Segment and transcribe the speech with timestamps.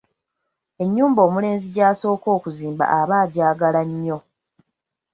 [0.83, 4.17] Ennyumba omulenzi gy’asooka okuzimba aba ajaagala nnyo.